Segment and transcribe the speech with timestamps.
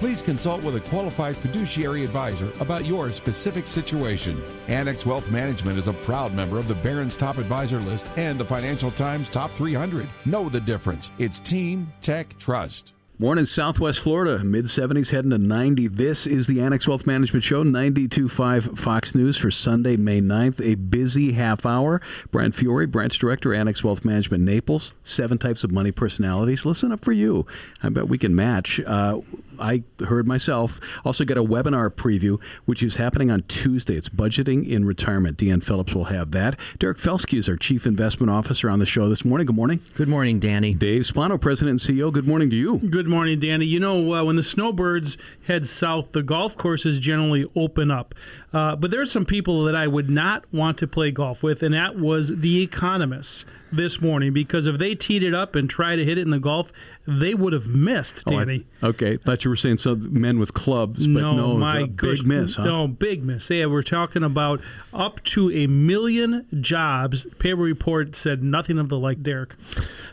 [0.00, 4.42] Please consult with a qualified fiduciary advisor about your specific situation.
[4.66, 8.44] Annex Wealth Management is a proud member of the Barron's Top Advisor List and the
[8.46, 10.08] Financial Times Top 300.
[10.24, 11.10] Know the difference.
[11.18, 12.94] It's Team Tech Trust.
[13.20, 15.88] Morning, in Southwest Florida, mid 70s, heading to 90.
[15.88, 20.58] This is the Annex Wealth Management Show, 92.5 Fox News for Sunday, May 9th.
[20.64, 22.00] A busy half hour.
[22.30, 24.94] Bryan Fiore, branch director, Annex Wealth Management Naples.
[25.04, 26.64] Seven types of money personalities.
[26.64, 27.44] Listen up for you.
[27.82, 28.80] I bet we can match.
[28.86, 29.20] Uh,
[29.60, 30.80] I heard myself.
[31.04, 33.94] Also, get a webinar preview, which is happening on Tuesday.
[33.94, 35.36] It's budgeting in retirement.
[35.36, 36.58] Deanne Phillips will have that.
[36.78, 39.46] Derek Felske is our chief investment officer on the show this morning.
[39.46, 39.80] Good morning.
[39.94, 40.74] Good morning, Danny.
[40.74, 42.12] Dave Spano, president and CEO.
[42.12, 42.78] Good morning to you.
[42.78, 43.66] Good morning, Danny.
[43.66, 48.14] You know, uh, when the snowbirds head south, the golf courses generally open up.
[48.52, 51.62] Uh, but there are some people that I would not want to play golf with,
[51.62, 55.96] and that was the economists this morning because if they teed it up and tried
[55.96, 56.72] to hit it in the golf,
[57.06, 58.66] they would have missed, Danny.
[58.82, 61.86] Oh, I, okay, thought you were saying some men with clubs, but no, no my
[61.86, 62.56] big miss.
[62.56, 62.64] Huh?
[62.64, 63.48] No, big miss.
[63.50, 64.60] Yeah, we're talking about
[64.92, 67.26] up to a million jobs.
[67.38, 69.54] Paper report said nothing of the like, Derek.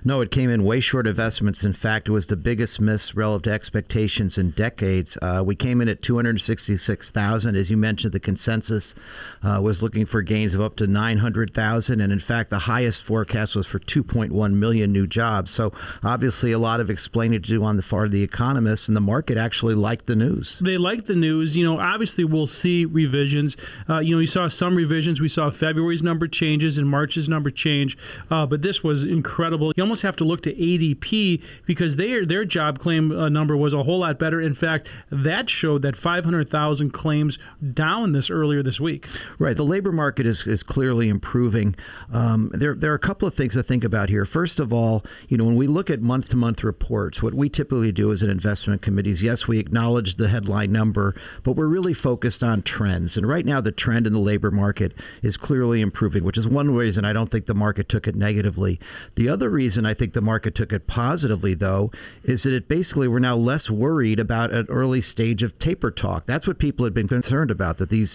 [0.04, 1.64] No, it came in way short of estimates.
[1.64, 5.18] In fact, it was the biggest miss relative to expectations in decades.
[5.22, 7.56] Uh, we came in at 266,000.
[7.56, 8.94] As you mentioned, the consensus
[9.42, 12.02] uh, was looking for gains of up to 900,000.
[12.02, 15.50] And in fact, the highest forecast was for 2.1 million new jobs.
[15.50, 15.72] So
[16.04, 19.02] obviously, a lot of explaining to do on the part of the economists, and the
[19.02, 20.60] market actually liked the news.
[20.60, 21.56] They liked the news.
[21.56, 23.56] You know, obviously, we'll see revisions.
[23.90, 25.22] Uh, you know, you saw some revisions.
[25.22, 27.98] We saw February's number changes and March's number change.
[28.30, 29.72] Uh, but this was incredible.
[29.78, 33.74] You almost have to look to ADP because their their job claim uh, number was
[33.74, 34.42] a whole lot better.
[34.42, 37.40] In fact, that showed that 500,000 claims
[37.74, 39.08] down this earlier this week.
[39.40, 39.56] Right.
[39.56, 41.76] The labor market is, is clearly improving.
[42.12, 44.26] Um, there, there are a couple of things to think about here.
[44.26, 47.50] First of all, you know, when we look at month to month reports, what we
[47.50, 51.68] typically do as an investment committee is yes, we acknowledge the headline number, but we're
[51.68, 53.18] really focused on trends.
[53.18, 56.74] And right now, the trend in the labor market is clearly improving, which is one
[56.74, 58.80] reason I don't think the market took it negatively.
[59.16, 61.92] The other reason I think the market took it positively, though,
[62.24, 66.26] is that it basically we're now less worried about an early stage of taper talk.
[66.26, 68.07] That's what people had been concerned about, that these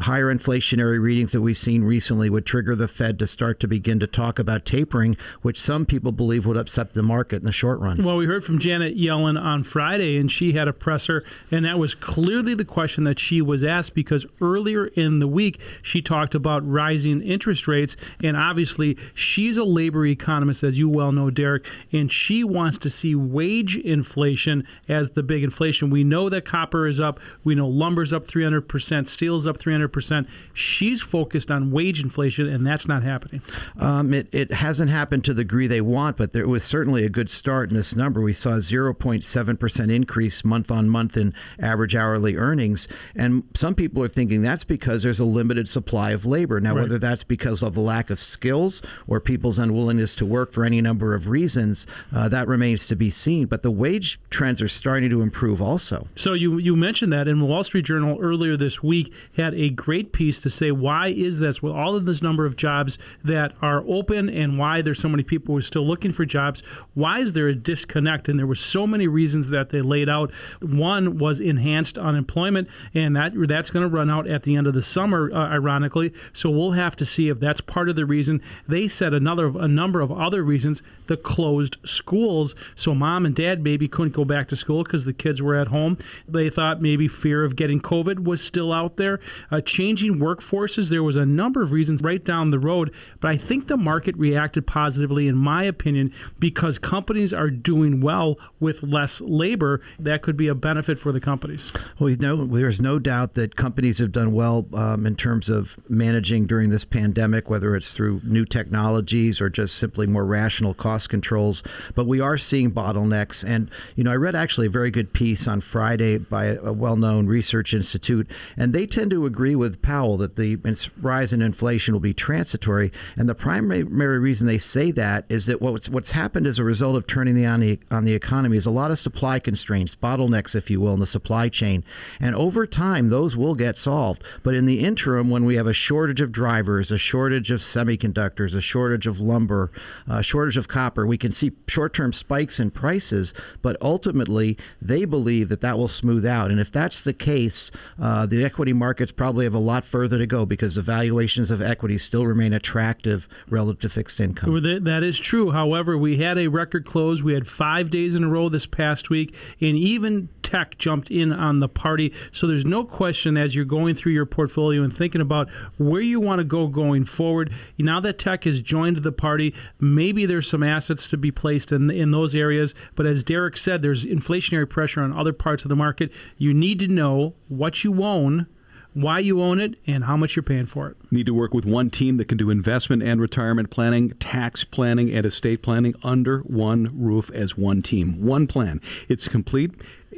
[0.00, 4.00] higher inflationary readings that we've seen recently would trigger the Fed to start to begin
[4.00, 7.80] to talk about tapering, which some people believe would upset the market in the short
[7.80, 8.02] run.
[8.02, 11.78] Well, we heard from Janet Yellen on Friday, and she had a presser, and that
[11.78, 16.34] was clearly the question that she was asked because earlier in the week she talked
[16.34, 21.66] about rising interest rates, and obviously she's a labor economist, as you well know, Derek,
[21.92, 25.90] and she wants to see wage inflation as the big inflation.
[25.90, 30.26] We know that copper is up, we know lumber's up 300%, steel's up 300%.
[30.52, 33.42] She's focused on wage inflation, and that's not happening.
[33.78, 37.08] Um, it, it hasn't happened to the degree they want, but there was certainly a
[37.08, 38.20] good start in this number.
[38.20, 42.88] We saw a 0.7% increase month on month in average hourly earnings.
[43.14, 46.60] And some people are thinking that's because there's a limited supply of labor.
[46.60, 46.82] Now, right.
[46.82, 50.80] whether that's because of the lack of skills or people's unwillingness to work for any
[50.80, 53.46] number of reasons, uh, that remains to be seen.
[53.46, 56.08] But the wage trends are starting to improve also.
[56.16, 59.70] So you, you mentioned that, in the Wall Street Journal earlier this week had a
[59.70, 61.62] great piece to say why is this?
[61.62, 65.22] With all of this number of jobs that are open and why there's so many
[65.22, 66.62] people who are still looking for jobs
[66.94, 68.28] why is there a disconnect?
[68.28, 70.32] And there were so many reasons that they laid out.
[70.60, 74.74] One was enhanced unemployment and that that's going to run out at the end of
[74.74, 76.12] the summer uh, ironically.
[76.32, 78.42] So we'll have to see if that's part of the reason.
[78.68, 82.54] They said another a number of other reasons the closed schools.
[82.74, 85.68] So mom and dad maybe couldn't go back to school because the kids were at
[85.68, 85.98] home.
[86.28, 89.09] They thought maybe fear of getting covid was still out there
[89.50, 90.90] uh, changing workforces.
[90.90, 94.16] There was a number of reasons right down the road, but I think the market
[94.16, 99.80] reacted positively, in my opinion, because companies are doing well with less labor.
[99.98, 101.72] That could be a benefit for the companies.
[101.98, 106.70] Well, there's no doubt that companies have done well um, in terms of managing during
[106.70, 111.62] this pandemic, whether it's through new technologies or just simply more rational cost controls.
[111.94, 113.44] But we are seeing bottlenecks.
[113.44, 116.96] And, you know, I read actually a very good piece on Friday by a well
[116.96, 120.58] known research institute, and they tend to agree with Powell that the
[121.00, 122.92] rise in inflation will be transitory.
[123.16, 126.96] And the primary reason they say that is that what's what's happened as a result
[126.96, 130.54] of turning the on the on the economy is a lot of supply constraints bottlenecks,
[130.54, 131.84] if you will, in the supply chain.
[132.18, 134.22] And over time, those will get solved.
[134.42, 138.54] But in the interim, when we have a shortage of drivers, a shortage of semiconductors,
[138.54, 139.70] a shortage of lumber,
[140.08, 143.32] a shortage of copper, we can see short term spikes in prices.
[143.62, 146.50] But ultimately, they believe that that will smooth out.
[146.50, 147.70] And if that's the case,
[148.00, 151.62] uh, the equity markets probably have a lot further to go because the valuations of
[151.62, 154.60] equities still remain attractive relative to fixed income.
[154.84, 155.52] That is true.
[155.52, 157.22] However, we had a record close.
[157.22, 161.32] We had five days in a row this past week, and even tech jumped in
[161.32, 162.12] on the party.
[162.32, 166.18] So there's no question as you're going through your portfolio and thinking about where you
[166.18, 167.52] want to go going forward.
[167.78, 171.90] Now that tech has joined the party, maybe there's some assets to be placed in
[171.90, 172.74] in those areas.
[172.96, 176.10] But as Derek said, there's inflationary pressure on other parts of the market.
[176.38, 178.46] You need to know what you own
[178.94, 180.96] why you own it, and how much you're paying for it.
[181.10, 185.10] Need to work with one team that can do investment and retirement planning, tax planning,
[185.10, 188.24] and estate planning under one roof as one team.
[188.24, 188.80] One plan.
[189.08, 189.72] It's complete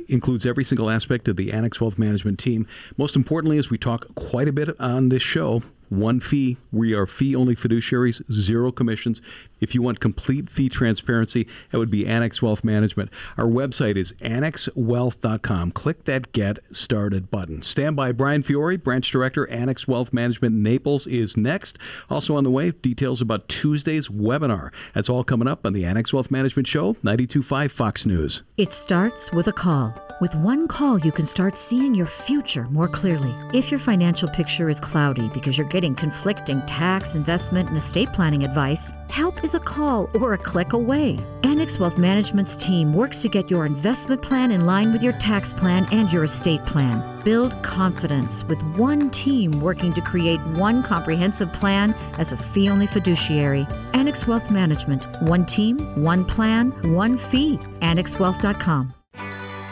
[0.09, 2.67] includes every single aspect of the Annex Wealth Management team.
[2.97, 6.57] Most importantly, as we talk quite a bit on this show, one fee.
[6.71, 9.21] We are fee only fiduciaries, zero commissions.
[9.61, 13.11] If you want complete fee transparency, that would be Annex Wealth Management.
[13.37, 15.71] Our website is annexwealth.com.
[15.73, 17.63] Click that Get Started button.
[17.63, 18.13] Stand by.
[18.13, 21.79] Bryan Fiore, Branch Director, Annex Wealth Management Naples, is next.
[22.11, 24.73] Also on the way, details about Tuesday's webinar.
[24.95, 28.43] That's all coming up on the Annex Wealth Management Show, 92.5 Fox News.
[28.57, 29.95] It starts with a call.
[30.23, 33.35] With one call, you can start seeing your future more clearly.
[33.53, 38.45] If your financial picture is cloudy because you're getting conflicting tax, investment, and estate planning
[38.45, 41.19] advice, help is a call or a click away.
[41.43, 45.53] Annex Wealth Management's team works to get your investment plan in line with your tax
[45.53, 47.03] plan and your estate plan.
[47.25, 52.87] Build confidence with one team working to create one comprehensive plan as a fee only
[52.87, 53.67] fiduciary.
[53.93, 55.05] Annex Wealth Management.
[55.23, 57.59] One team, one plan, one fee.
[57.81, 58.95] AnnexWealth.com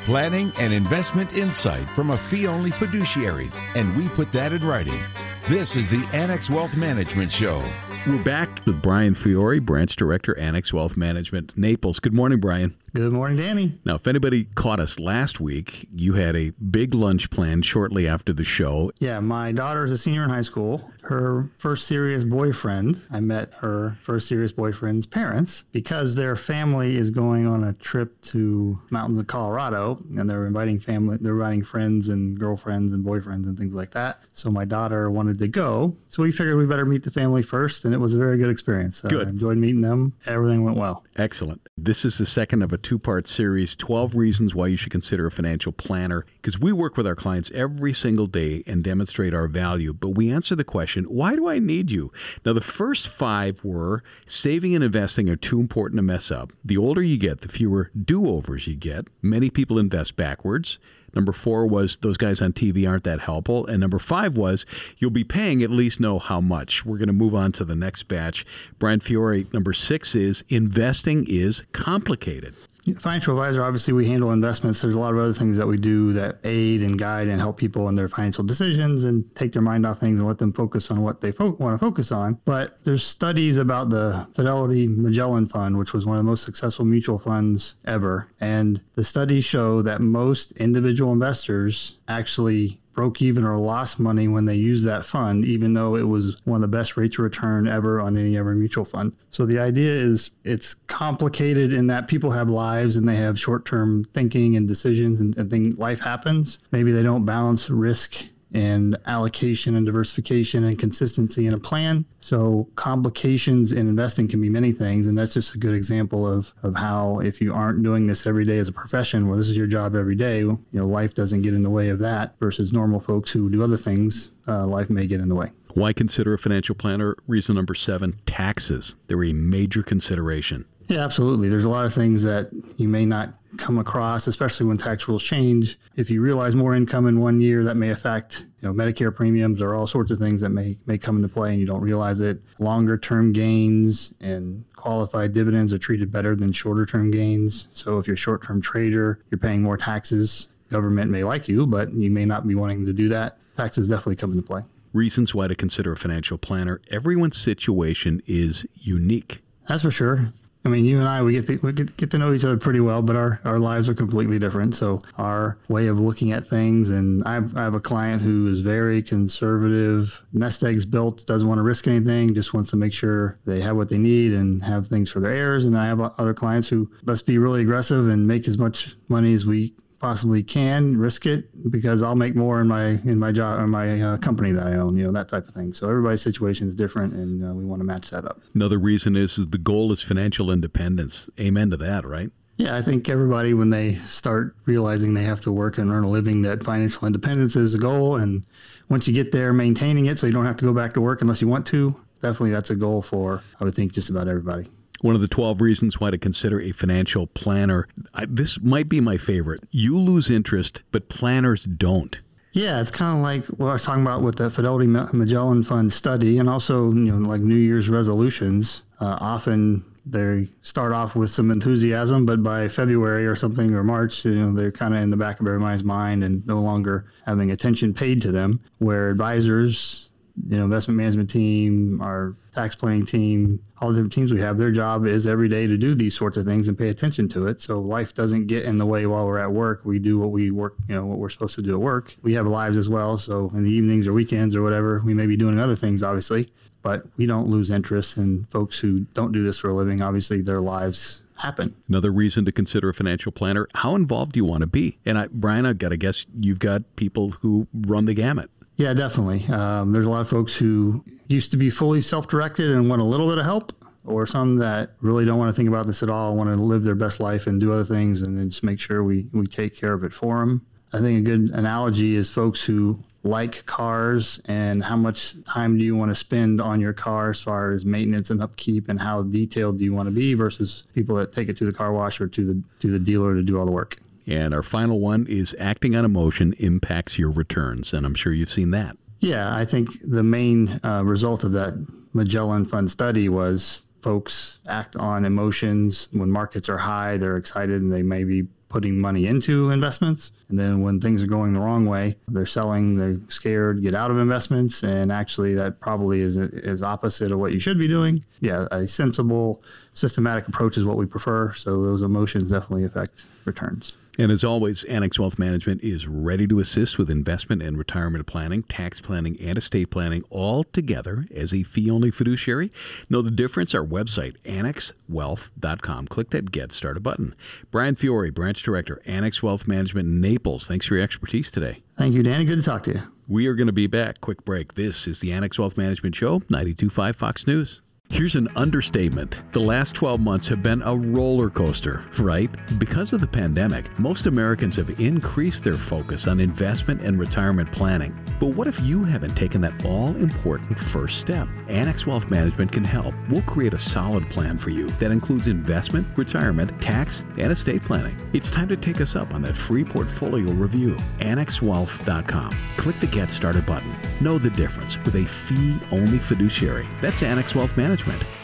[0.04, 5.00] planning and investment insight from a fee only fiduciary, and we put that in writing.
[5.48, 7.64] This is the Annex Wealth Management Show.
[8.06, 11.98] We're back with Bryan Fiore, Branch Director, Annex Wealth Management, Naples.
[11.98, 12.76] Good morning, Bryan.
[12.92, 13.78] Good morning, Danny.
[13.84, 18.32] Now, if anybody caught us last week, you had a big lunch planned shortly after
[18.32, 18.90] the show.
[18.98, 20.90] Yeah, my daughter is a senior in high school.
[21.02, 27.10] Her first serious boyfriend, I met her first serious boyfriend's parents because their family is
[27.10, 32.08] going on a trip to mountains of Colorado and they're inviting family, they're inviting friends
[32.08, 34.20] and girlfriends and boyfriends and things like that.
[34.32, 35.94] So my daughter wanted to go.
[36.08, 38.50] So we figured we better meet the family first, and it was a very good
[38.50, 39.04] experience.
[39.04, 39.26] Uh, good.
[39.26, 40.12] I enjoyed meeting them.
[40.26, 41.04] Everything went well.
[41.20, 41.68] Excellent.
[41.76, 45.26] This is the second of a two part series 12 Reasons Why You Should Consider
[45.26, 46.24] a Financial Planner.
[46.36, 50.32] Because we work with our clients every single day and demonstrate our value, but we
[50.32, 52.10] answer the question, why do I need you?
[52.42, 56.54] Now, the first five were saving and investing are too important to mess up.
[56.64, 59.08] The older you get, the fewer do overs you get.
[59.20, 60.78] Many people invest backwards.
[61.14, 63.66] Number four was those guys on TV aren't that helpful.
[63.66, 64.66] And number five was
[64.98, 66.84] you'll be paying at least know how much.
[66.84, 68.44] We're going to move on to the next batch.
[68.78, 72.54] Bryan Fiore, number six is investing is complicated.
[72.98, 74.80] Financial advisor, obviously, we handle investments.
[74.80, 77.58] There's a lot of other things that we do that aid and guide and help
[77.58, 80.90] people in their financial decisions and take their mind off things and let them focus
[80.90, 82.38] on what they fo- want to focus on.
[82.44, 86.84] But there's studies about the Fidelity Magellan Fund, which was one of the most successful
[86.84, 88.32] mutual funds ever.
[88.40, 94.44] And the studies show that most individual investors actually broke even or lost money when
[94.44, 97.68] they used that fund, even though it was one of the best rates of return
[97.68, 99.12] ever on any ever mutual fund.
[99.30, 103.64] So the idea is it's complicated in that people have lives and they have short
[103.64, 106.58] term thinking and decisions and, and things, life happens.
[106.72, 112.04] Maybe they don't balance risk and allocation and diversification and consistency in a plan.
[112.20, 116.52] So complications in investing can be many things, and that's just a good example of
[116.62, 119.56] of how if you aren't doing this every day as a profession, where this is
[119.56, 122.38] your job every day, you know, life doesn't get in the way of that.
[122.40, 125.48] Versus normal folks who do other things, uh, life may get in the way.
[125.74, 127.16] Why consider a financial planner?
[127.26, 128.96] Reason number seven: taxes.
[129.06, 130.64] They're a major consideration.
[130.90, 131.48] Yeah, absolutely.
[131.48, 133.28] There's a lot of things that you may not
[133.58, 135.78] come across, especially when tax rules change.
[135.96, 139.62] If you realize more income in one year, that may affect you know Medicare premiums
[139.62, 142.20] or all sorts of things that may may come into play and you don't realize
[142.20, 142.40] it.
[142.58, 147.68] Longer term gains and qualified dividends are treated better than shorter term gains.
[147.70, 150.48] So if you're a short term trader, you're paying more taxes.
[150.70, 153.38] Government may like you, but you may not be wanting to do that.
[153.56, 154.62] Taxes definitely come into play.
[154.92, 156.80] Reasons why to consider a financial planner.
[156.90, 159.40] Everyone's situation is unique.
[159.68, 160.32] That's for sure.
[160.64, 162.58] I mean, you and I, we get to, we get, get to know each other
[162.58, 164.74] pretty well, but our, our lives are completely different.
[164.74, 168.60] So our way of looking at things, and I've, I have a client who is
[168.60, 173.38] very conservative, nest eggs built, doesn't want to risk anything, just wants to make sure
[173.46, 175.64] they have what they need and have things for their heirs.
[175.64, 179.32] And I have other clients who let's be really aggressive and make as much money
[179.32, 183.60] as we possibly can risk it because I'll make more in my in my job
[183.60, 185.72] in my uh, company that I own, you know, that type of thing.
[185.74, 188.40] So everybody's situation is different, and uh, we want to match that up.
[188.54, 191.30] Another reason is, is the goal is financial independence.
[191.38, 192.30] Amen to that, right?
[192.56, 196.10] Yeah, I think everybody when they start realizing they have to work and earn a
[196.10, 198.44] living, that financial independence is a goal, and
[198.88, 201.22] once you get there, maintaining it so you don't have to go back to work
[201.22, 201.94] unless you want to.
[202.22, 204.68] Definitely, that's a goal for I would think just about everybody.
[205.02, 207.88] One of the 12 reasons why to consider a financial planner.
[208.14, 209.60] I, this might be my favorite.
[209.70, 212.20] You lose interest, but planners don't.
[212.52, 215.92] Yeah, it's kind of like what I was talking about with the Fidelity Magellan Fund
[215.92, 218.82] study, and also you know like New Year's resolutions.
[219.00, 224.24] Uh, often they start off with some enthusiasm, but by February or something or March,
[224.24, 227.52] you know they're kind of in the back of everybody's mind and no longer having
[227.52, 228.58] attention paid to them.
[228.78, 230.10] Where advisors
[230.48, 234.58] you know, investment management team, our tax planning team, all the different teams we have,
[234.58, 237.46] their job is every day to do these sorts of things and pay attention to
[237.46, 237.60] it.
[237.60, 239.84] So life doesn't get in the way while we're at work.
[239.84, 242.16] We do what we work, you know, what we're supposed to do at work.
[242.22, 243.18] We have lives as well.
[243.18, 246.48] So in the evenings or weekends or whatever, we may be doing other things, obviously,
[246.82, 250.02] but we don't lose interest in folks who don't do this for a living.
[250.02, 251.74] Obviously, their lives happen.
[251.88, 254.98] Another reason to consider a financial planner: how involved do you want to be?
[255.06, 258.50] And I, Bryan, I've got to guess you've got people who run the gamut.
[258.80, 259.44] Yeah, definitely.
[259.54, 263.04] Um, there's a lot of folks who used to be fully self-directed and want a
[263.04, 263.72] little bit of help,
[264.06, 266.82] or some that really don't want to think about this at all, want to live
[266.82, 269.76] their best life and do other things, and then just make sure we we take
[269.76, 270.64] care of it for them.
[270.94, 275.84] I think a good analogy is folks who like cars and how much time do
[275.84, 279.22] you want to spend on your car as far as maintenance and upkeep and how
[279.24, 282.18] detailed do you want to be versus people that take it to the car wash
[282.18, 283.98] or to the to the dealer to do all the work.
[284.30, 287.92] And our final one is acting on emotion impacts your returns.
[287.92, 288.96] And I'm sure you've seen that.
[289.18, 294.96] Yeah, I think the main uh, result of that Magellan Fund study was folks act
[294.96, 296.08] on emotions.
[296.12, 300.30] When markets are high, they're excited and they may be putting money into investments.
[300.48, 304.10] And then when things are going the wrong way, they're selling, they're scared, get out
[304.10, 304.82] of investments.
[304.84, 308.24] And actually, that probably is, is opposite of what you should be doing.
[308.40, 311.52] Yeah, a sensible, systematic approach is what we prefer.
[311.54, 313.94] So those emotions definitely affect returns.
[314.18, 318.62] And as always, Annex Wealth Management is ready to assist with investment and retirement planning,
[318.64, 322.70] tax planning, and estate planning all together as a fee only fiduciary.
[323.08, 323.74] Know the difference?
[323.74, 326.08] Our website, annexwealth.com.
[326.08, 327.34] Click that Get Started button.
[327.70, 330.68] Bryan Fiore, Branch Director, Annex Wealth Management Naples.
[330.68, 331.82] Thanks for your expertise today.
[331.96, 332.44] Thank you, Danny.
[332.44, 333.00] Good to talk to you.
[333.26, 334.20] We are going to be back.
[334.20, 334.74] Quick break.
[334.74, 337.80] This is the Annex Wealth Management Show, 925 Fox News.
[338.12, 339.40] Here's an understatement.
[339.52, 342.50] The last 12 months have been a roller coaster, right?
[342.76, 348.12] Because of the pandemic, most Americans have increased their focus on investment and retirement planning.
[348.40, 351.46] But what if you haven't taken that all important first step?
[351.68, 353.14] Annex Wealth Management can help.
[353.28, 358.16] We'll create a solid plan for you that includes investment, retirement, tax, and estate planning.
[358.32, 360.96] It's time to take us up on that free portfolio review.
[361.18, 362.50] AnnexWealth.com.
[362.76, 363.94] Click the Get Started button.
[364.20, 366.88] Know the difference with a fee only fiduciary.
[367.00, 368.39] That's Annex Wealth Management management.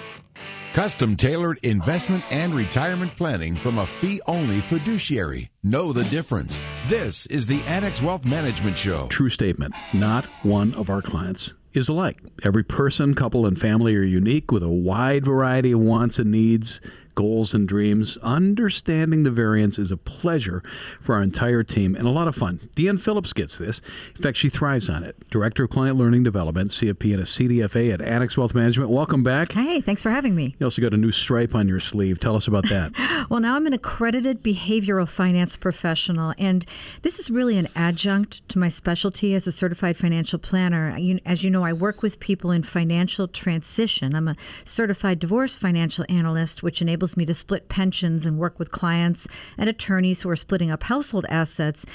[0.77, 5.51] Custom tailored investment and retirement planning from a fee only fiduciary.
[5.63, 6.61] Know the difference.
[6.87, 9.07] This is the Annex Wealth Management Show.
[9.07, 9.75] True statement.
[9.95, 12.19] Not one of our clients is alike.
[12.45, 16.83] Every person, couple, and family are unique with a wide variety of wants and needs
[17.17, 18.17] goals and dreams.
[18.19, 20.63] Understanding the variance is a pleasure
[21.01, 22.61] for our entire team and a lot of fun.
[22.77, 23.83] Deanne Phillips gets this.
[24.15, 25.29] In fact, she thrives on it.
[25.31, 28.91] Director of Client Learning Development, CFP, and a CDFA at Annex Wealth Management.
[28.91, 29.51] Welcome back.
[29.51, 30.55] Hey, thanks for having me.
[30.61, 32.21] You also got a new stripe on your sleeve.
[32.21, 32.93] Tell us about that.
[33.31, 36.65] well, now I'm an accredited behavioral finance professional, and
[37.03, 40.97] this is really an adjunct to my specialty as a certified financial planner.
[41.25, 44.15] As you know, I work with people in financial transition.
[44.15, 48.59] I'm a certified divorce financial analyst, which enables enables me to split pensions and work
[48.59, 51.87] with clients and attorneys who are splitting up household assets.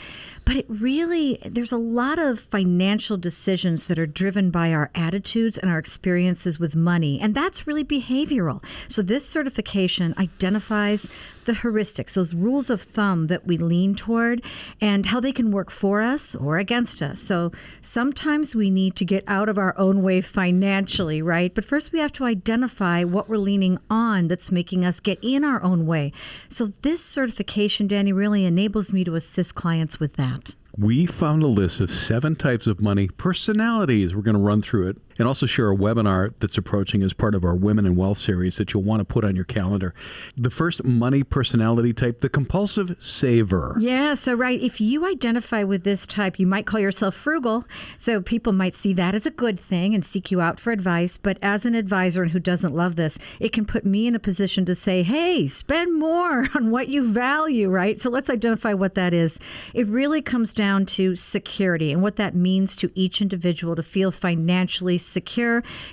[0.44, 5.58] But it really, there's a lot of financial decisions that are driven by our attitudes
[5.58, 7.20] and our experiences with money.
[7.20, 8.64] And that's really behavioral.
[8.88, 11.08] So this certification identifies
[11.46, 14.44] the heuristics, those rules of thumb that we lean toward,
[14.80, 17.20] and how they can work for us or against us.
[17.20, 21.54] So sometimes we need to get out of our own way financially, right?
[21.54, 25.44] But first we have to identify what we're leaning on that's making us get in
[25.44, 26.12] our own way.
[26.50, 30.41] So this certification, Danny, really enables me to assist clients with that
[30.78, 34.16] we found a list of seven types of money personalities.
[34.16, 37.36] We're going to run through it and also share a webinar that's approaching as part
[37.36, 39.94] of our Women in Wealth series that you'll want to put on your calendar.
[40.36, 43.76] The first money personality type, the compulsive saver.
[43.78, 47.66] Yeah, so right, if you identify with this type, you might call yourself frugal.
[48.00, 51.20] So people might see that as a good thing and seek you out for advice.
[51.20, 54.20] But as an advisor and who doesn't love this, it can put me in a
[54.20, 58.00] position to say, hey, spend more on what you value, right?
[58.00, 59.40] So let's identify what that is.
[59.76, 64.10] It really comes down to security and what that means to each individual to feel
[64.10, 64.98] financially.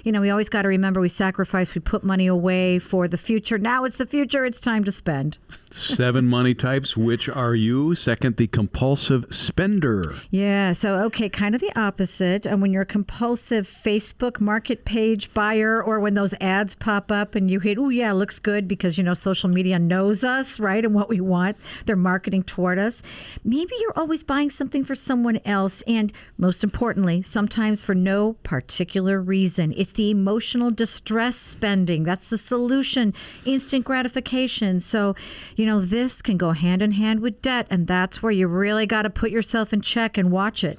[0.04, 3.18] You know, we always got to remember we sacrifice, we put money away for the
[3.18, 3.58] future.
[3.58, 5.38] Now it's the future, it's time to spend.
[5.70, 6.96] Seven money types.
[6.96, 7.94] Which are you?
[7.94, 10.02] Second, the compulsive spender.
[10.30, 10.72] Yeah.
[10.72, 12.46] So, okay, kind of the opposite.
[12.46, 17.34] And when you're a compulsive Facebook market page buyer, or when those ads pop up
[17.34, 20.84] and you hit, oh, yeah, looks good because, you know, social media knows us, right?
[20.84, 23.02] And what we want, they're marketing toward us.
[23.44, 25.82] Maybe you're always buying something for someone else.
[25.82, 29.72] And most importantly, sometimes for no particular reason.
[29.76, 32.02] It's the emotional distress spending.
[32.02, 33.14] That's the solution.
[33.44, 34.80] Instant gratification.
[34.80, 35.14] So,
[35.56, 38.86] you know, this can go hand in hand with debt, and that's where you really
[38.86, 40.78] got to put yourself in check and watch it.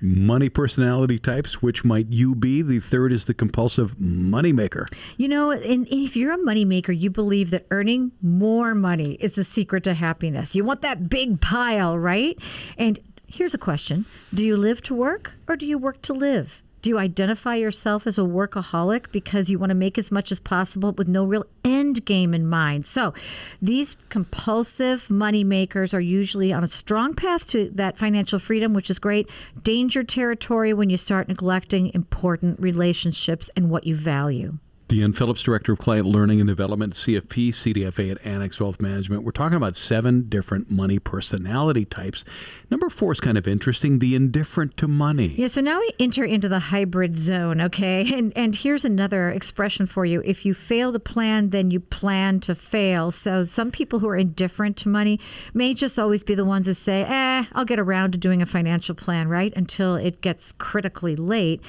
[0.00, 2.60] Money personality types, which might you be?
[2.60, 4.86] The third is the compulsive moneymaker.
[5.16, 9.44] You know, and if you're a moneymaker, you believe that earning more money is the
[9.44, 10.54] secret to happiness.
[10.54, 12.38] You want that big pile, right?
[12.76, 14.04] And here's a question
[14.34, 16.62] Do you live to work or do you work to live?
[16.86, 20.38] Do you identify yourself as a workaholic because you want to make as much as
[20.38, 22.86] possible with no real end game in mind?
[22.86, 23.12] So,
[23.60, 28.88] these compulsive money makers are usually on a strong path to that financial freedom, which
[28.88, 29.28] is great.
[29.60, 34.58] Danger territory when you start neglecting important relationships and what you value.
[34.88, 39.24] Deanne Phillips, Director of Client Learning and Development, CFP, CDFA at Annex Wealth Management.
[39.24, 42.24] We're talking about seven different money personality types.
[42.70, 45.34] Number four is kind of interesting the indifferent to money.
[45.36, 48.14] Yeah, so now we enter into the hybrid zone, okay?
[48.16, 50.22] And, and here's another expression for you.
[50.24, 53.10] If you fail to plan, then you plan to fail.
[53.10, 55.18] So some people who are indifferent to money
[55.52, 58.46] may just always be the ones who say, eh, I'll get around to doing a
[58.46, 59.52] financial plan, right?
[59.56, 61.60] Until it gets critically late.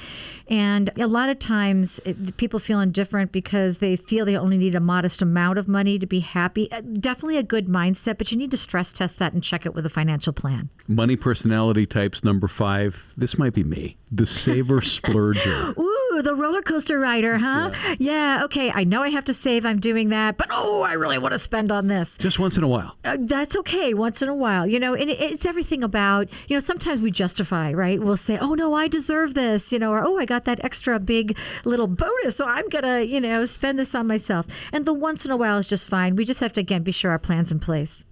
[0.46, 4.74] And a lot of times it, people feel indifferent because they feel they only need
[4.74, 6.70] a modest amount of money to be happy.
[6.70, 9.74] Uh, definitely a good mindset, but you need to stress test that and check it
[9.74, 10.68] with a financial plan.
[10.86, 13.04] Money personality types number five.
[13.16, 13.96] This might be me.
[14.10, 15.76] The saver splurger.
[15.78, 17.70] Ooh, the roller coaster rider, huh?
[17.98, 18.38] Yeah.
[18.38, 18.44] yeah.
[18.44, 18.70] Okay.
[18.70, 19.64] I know I have to save.
[19.64, 22.16] I'm doing that, but oh, I really want to spend on this.
[22.16, 22.96] Just once in a while.
[23.04, 23.94] Uh, that's okay.
[23.94, 24.94] Once in a while, you know.
[24.94, 26.60] And it, it's everything about you know.
[26.60, 28.00] Sometimes we justify, right?
[28.00, 30.98] We'll say, oh no, I deserve this, you know, or oh, I got that extra
[30.98, 34.46] big little bonus, so I'm gonna you know spend this on myself.
[34.72, 36.16] And the once in a while is just fine.
[36.16, 38.04] We just have to again be sure our plans in place.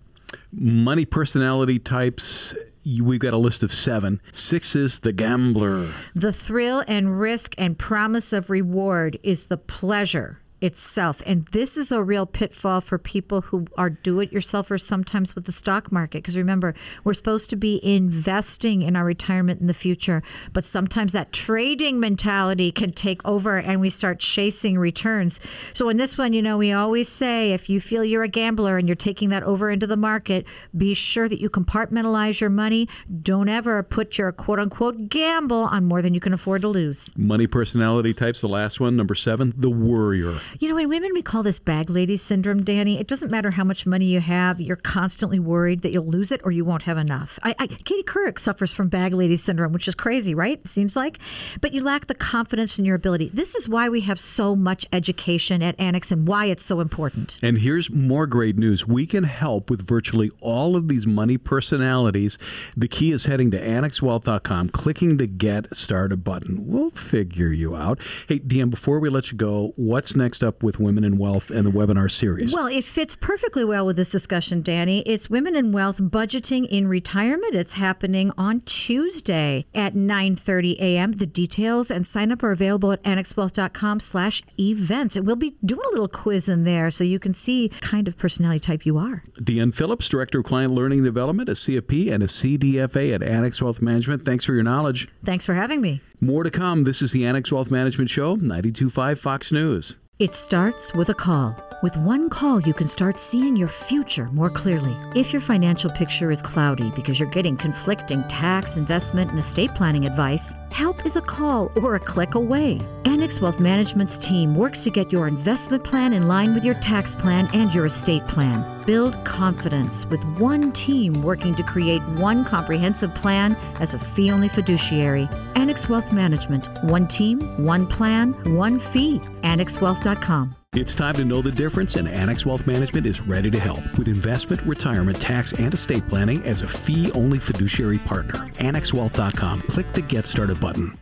[0.52, 2.54] Money personality types
[2.86, 4.20] we've got a list of seven.
[4.32, 5.92] Six is the gambler.
[6.14, 11.22] The thrill and risk and promise of reward is the pleasure itself.
[11.24, 15.46] And this is a real pitfall for people who are do it yourselfers sometimes with
[15.46, 16.18] the stock market.
[16.18, 16.74] Because remember,
[17.04, 22.00] we're supposed to be investing in our retirement in the future, but sometimes that trading
[22.00, 25.40] mentality can take over and we start chasing returns.
[25.72, 28.76] So in this one, you know, we always say if you feel you're a gambler
[28.76, 32.88] and you're taking that over into the market, be sure that you compartmentalize your money.
[33.22, 37.16] Don't ever put your quote unquote gamble on more than you can afford to lose.
[37.16, 40.40] Money personality types, the last one, number seven, the worrier.
[40.58, 42.98] You know, in women, we call this bag lady syndrome, Danny.
[42.98, 46.40] It doesn't matter how much money you have, you're constantly worried that you'll lose it
[46.44, 47.38] or you won't have enough.
[47.42, 50.58] I, I, Katie Couric suffers from bag lady syndrome, which is crazy, right?
[50.64, 51.18] It seems like.
[51.60, 53.30] But you lack the confidence in your ability.
[53.34, 57.38] This is why we have so much education at Annex and why it's so important.
[57.42, 62.38] And here's more great news we can help with virtually all of these money personalities.
[62.74, 66.66] The key is heading to annexwealth.com, clicking the Get Started button.
[66.66, 68.00] We'll figure you out.
[68.26, 71.66] Hey, Deanne, before we let you go, what's next up with Women in Wealth and
[71.66, 72.52] the webinar series?
[72.52, 75.00] Well, it fits perfectly well with this discussion, Danny.
[75.00, 77.54] It's Women in Wealth Budgeting in Retirement.
[77.54, 81.12] It's happening on Tuesday at 9.30 a.m.
[81.12, 85.16] The details and sign up are available at annexwealth.com slash events.
[85.16, 88.16] And we'll be doing a little quiz in there so you can see kind of
[88.16, 89.22] personality type you are.
[89.40, 93.60] Deanne Phillips, Director of Client Learning and Development, a CFP and a CDFA at Annex
[93.60, 94.24] Wealth Management.
[94.24, 95.08] Thanks for your knowledge.
[95.24, 96.00] Thanks for having me.
[96.20, 96.84] More to come.
[96.84, 99.96] This is the Annex Wealth Management Show, 92.5 Fox News.
[100.18, 101.54] It starts with a call
[101.86, 104.92] With one call, you can start seeing your future more clearly.
[105.14, 110.04] If your financial picture is cloudy because you're getting conflicting tax, investment, and estate planning
[110.04, 112.80] advice, help is a call or a click away.
[113.04, 117.14] Annex Wealth Management's team works to get your investment plan in line with your tax
[117.14, 118.64] plan and your estate plan.
[118.84, 124.48] Build confidence with one team working to create one comprehensive plan as a fee only
[124.48, 125.28] fiduciary.
[125.54, 126.66] Annex Wealth Management.
[126.82, 129.20] One team, one plan, one fee.
[129.44, 130.56] AnnexWealth.com.
[130.74, 134.08] It's time to know the difference, and Annex Wealth Management is ready to help with
[134.08, 138.50] investment, retirement, tax, and estate planning as a fee only fiduciary partner.
[138.58, 139.62] AnnexWealth.com.
[139.62, 140.98] Click the Get Started button.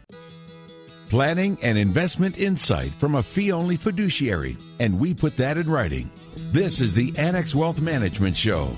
[1.11, 6.09] Planning and investment insight from a fee only fiduciary, and we put that in writing.
[6.53, 8.77] This is the Annex Wealth Management Show.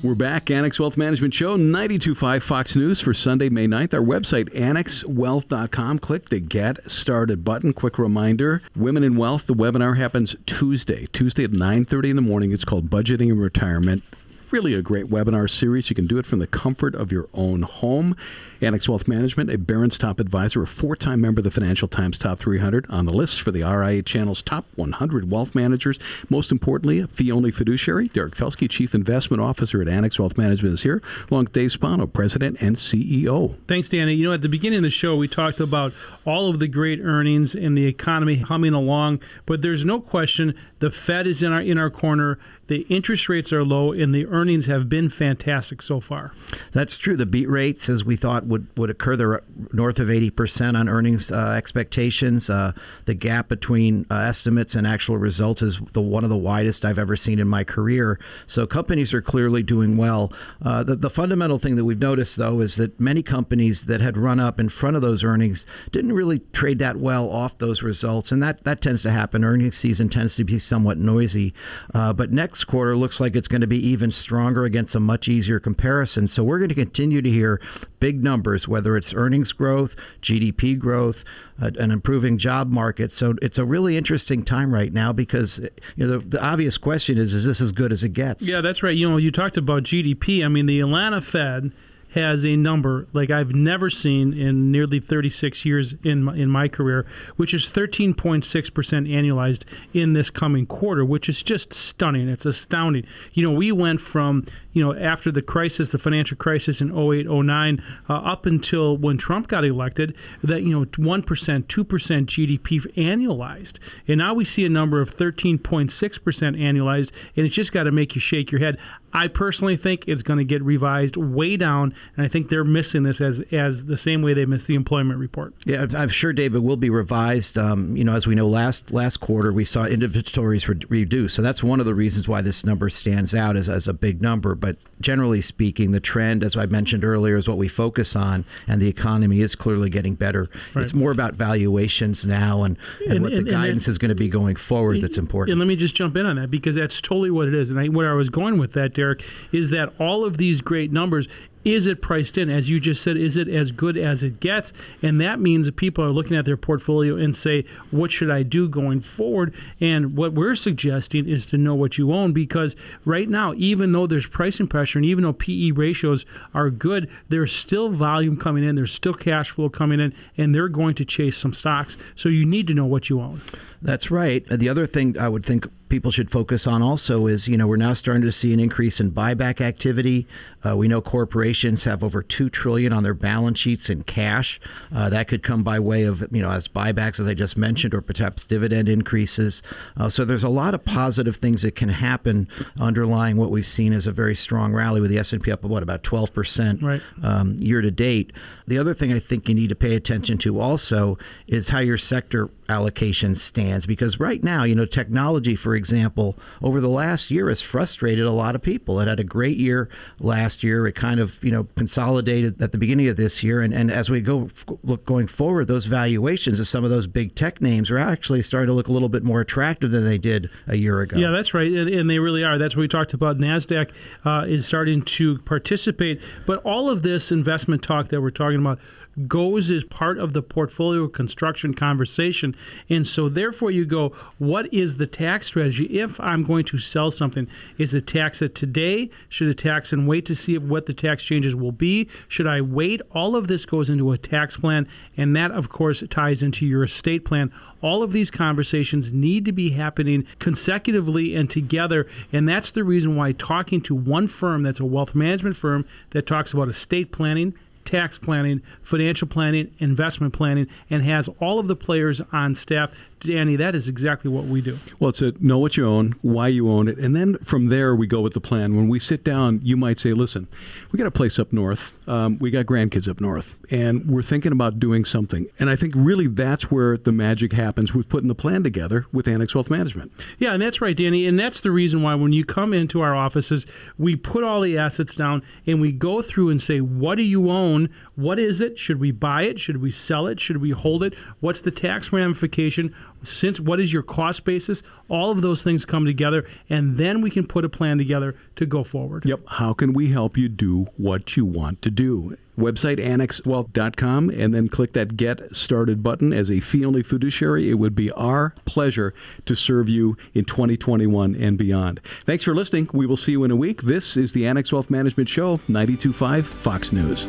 [0.00, 3.94] We're back, Annex Wealth Management Show, 92.5 Fox News for Sunday, May 9th.
[3.94, 5.98] Our website, annexwealth.com.
[5.98, 7.72] Click the Get Started button.
[7.72, 12.52] Quick reminder, Women in Wealth, the webinar happens Tuesday, Tuesday at 9.30 in the morning.
[12.52, 14.04] It's called Budgeting and Retirement
[14.52, 15.90] really a great webinar series.
[15.90, 18.16] You can do it from the comfort of your own home.
[18.60, 22.18] Annex Wealth Management, a Barron's top advisor, a four time member of the Financial Times
[22.18, 25.98] Top 300, on the list for the RIA Channel's top 100 wealth managers.
[26.28, 28.08] Most importantly, a fee only fiduciary.
[28.08, 32.06] Derek Felske, Chief Investment Officer at Annex Wealth Management, is here, along with Dave Spano,
[32.06, 33.56] President and CEO.
[33.68, 34.14] Thanks, Danny.
[34.14, 35.92] You know, at the beginning of the show, we talked about
[36.26, 40.90] all of the great earnings and the economy humming along, but there's no question the
[40.90, 42.38] Fed is in our in our corner
[42.68, 46.32] the interest rates are low and the earnings have been fantastic so far.
[46.72, 47.16] That's true.
[47.16, 51.32] The beat rates, as we thought would, would occur, they're north of 80% on earnings
[51.32, 52.48] uh, expectations.
[52.48, 52.72] Uh,
[53.06, 56.98] the gap between uh, estimates and actual results is the one of the widest I've
[56.98, 58.20] ever seen in my career.
[58.46, 60.30] So companies are clearly doing well.
[60.62, 64.18] Uh, the, the fundamental thing that we've noticed, though, is that many companies that had
[64.18, 68.30] run up in front of those earnings didn't really trade that well off those results.
[68.30, 69.42] And that, that tends to happen.
[69.42, 71.54] Earnings season tends to be somewhat noisy.
[71.94, 75.28] Uh, but next quarter looks like it's going to be even stronger against a much
[75.28, 76.28] easier comparison.
[76.28, 77.60] So we're going to continue to hear
[78.00, 81.24] big numbers, whether it's earnings growth, GDP growth,
[81.60, 83.12] uh, an improving job market.
[83.12, 85.58] So it's a really interesting time right now because
[85.96, 88.46] you know the, the obvious question is: Is this as good as it gets?
[88.46, 88.96] Yeah, that's right.
[88.96, 90.44] You know, you talked about GDP.
[90.44, 91.72] I mean, the Atlanta Fed
[92.14, 96.68] has a number like I've never seen in nearly 36 years in my, in my
[96.68, 102.28] career, which is 13.6% annualized in this coming quarter, which is just stunning.
[102.28, 103.04] It's astounding.
[103.32, 104.46] You know, we went from
[104.78, 109.18] you know, after the crisis, the financial crisis in 08, 09, uh, up until when
[109.18, 110.14] Trump got elected,
[110.44, 111.24] that, you know, 1%, 2%
[111.66, 113.78] GDP annualized.
[114.06, 115.58] And now we see a number of 13.6%
[115.90, 118.78] annualized, and it's just got to make you shake your head.
[119.12, 123.02] I personally think it's going to get revised way down, and I think they're missing
[123.02, 125.54] this as as the same way they missed the employment report.
[125.64, 127.56] Yeah, I'm sure, David, will be revised.
[127.56, 131.42] Um, you know, as we know, last last quarter we saw inventories re- reduce, so
[131.42, 134.54] that's one of the reasons why this number stands out as, as a big number.
[134.54, 134.67] But
[135.00, 138.88] generally speaking, the trend, as I mentioned earlier, is what we focus on, and the
[138.88, 140.50] economy is clearly getting better.
[140.74, 140.82] Right.
[140.82, 144.14] It's more about valuations now and, and, and what and, the guidance is going to
[144.14, 145.52] be going forward that's important.
[145.52, 147.70] And let me just jump in on that because that's totally what it is.
[147.70, 150.92] And I, where I was going with that, Derek, is that all of these great
[150.92, 151.28] numbers,
[151.64, 152.50] is it priced in?
[152.50, 154.72] As you just said, is it as good as it gets?
[155.02, 158.42] And that means that people are looking at their portfolio and say, what should I
[158.42, 159.54] do going forward?
[159.80, 164.06] And what we're suggesting is to know what you own because right now, even though
[164.06, 168.76] there's pricing pressure and even though PE ratios are good, there's still volume coming in,
[168.76, 171.96] there's still cash flow coming in, and they're going to chase some stocks.
[172.14, 173.42] So you need to know what you own.
[173.82, 174.44] That's right.
[174.48, 177.76] The other thing I would think people should focus on also is you know we're
[177.76, 180.26] now starting to see an increase in buyback activity.
[180.66, 184.60] Uh, we know corporations have over two trillion on their balance sheets in cash.
[184.94, 187.94] Uh, that could come by way of you know as buybacks, as I just mentioned,
[187.94, 189.62] or perhaps dividend increases.
[189.96, 192.48] Uh, so there's a lot of positive things that can happen
[192.80, 195.64] underlying what we've seen as a very strong rally with the S and P up
[195.64, 197.02] what about 12 percent right.
[197.22, 198.32] um, year to date.
[198.66, 201.98] The other thing I think you need to pay attention to also is how your
[201.98, 207.48] sector allocation stands because right now, you know, technology, for example, over the last year
[207.48, 209.00] has frustrated a lot of people.
[209.00, 209.88] It had a great year
[210.20, 210.86] last year.
[210.86, 213.62] It kind of, you know, consolidated at the beginning of this year.
[213.62, 214.50] And, and as we go
[214.82, 218.66] look going forward, those valuations of some of those big tech names are actually starting
[218.66, 221.16] to look a little bit more attractive than they did a year ago.
[221.16, 221.70] Yeah, that's right.
[221.70, 222.58] And, and they really are.
[222.58, 223.38] That's what we talked about.
[223.38, 223.90] NASDAQ
[224.24, 226.22] uh, is starting to participate.
[226.44, 228.78] But all of this investment talk that we're talking about
[229.26, 232.54] goes as part of the portfolio construction conversation.
[232.88, 237.10] And so, therefore, you go, what is the tax strategy if I'm going to sell
[237.10, 237.48] something?
[237.78, 239.10] Is it tax it today?
[239.28, 242.08] Should it tax and wait to see what the tax changes will be?
[242.28, 243.00] Should I wait?
[243.12, 246.84] All of this goes into a tax plan, and that, of course, ties into your
[246.84, 247.52] estate plan.
[247.80, 253.16] All of these conversations need to be happening consecutively and together, and that's the reason
[253.16, 257.54] why talking to one firm that's a wealth management firm that talks about estate planning
[257.88, 263.56] tax planning, financial planning, investment planning, and has all of the players on staff Danny,
[263.56, 264.78] that is exactly what we do.
[264.98, 267.94] Well, it's a know what you own, why you own it, and then from there
[267.94, 268.76] we go with the plan.
[268.76, 270.46] When we sit down, you might say, "Listen,
[270.92, 271.94] we got a place up north.
[272.08, 275.94] Um, we got grandkids up north, and we're thinking about doing something." And I think
[275.96, 280.12] really that's where the magic happens with putting the plan together with Annex Wealth Management.
[280.38, 281.26] Yeah, and that's right, Danny.
[281.26, 284.78] And that's the reason why when you come into our offices, we put all the
[284.78, 287.88] assets down and we go through and say, "What do you own?
[288.18, 288.80] What is it?
[288.80, 289.60] Should we buy it?
[289.60, 290.40] Should we sell it?
[290.40, 291.14] Should we hold it?
[291.38, 292.92] What's the tax ramification?"
[293.24, 297.30] since what is your cost basis all of those things come together and then we
[297.30, 300.86] can put a plan together to go forward yep how can we help you do
[300.96, 306.50] what you want to do website annexwealth.com and then click that get started button as
[306.50, 311.58] a fee only fiduciary it would be our pleasure to serve you in 2021 and
[311.58, 314.72] beyond thanks for listening we will see you in a week this is the annex
[314.72, 317.28] wealth management show 925 fox news